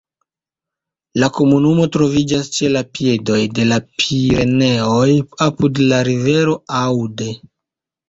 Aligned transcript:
La 1.23 1.29
komunumo 1.35 1.85
troviĝas 1.97 2.49
ĉe 2.57 2.71
la 2.77 2.83
piedoj 2.99 3.39
de 3.61 3.69
la 3.75 3.81
Pireneoj 4.01 5.07
apud 5.51 5.87
la 5.95 6.05
rivero 6.13 6.61
Aude. 6.85 7.35